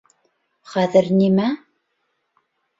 [0.71, 1.47] Хәҙер нимә?